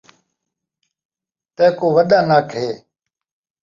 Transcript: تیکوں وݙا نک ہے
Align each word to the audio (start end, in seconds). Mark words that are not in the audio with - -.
تیکوں 1.55 1.91
وݙا 1.95 2.19
نک 2.29 2.49
ہے 2.59 2.69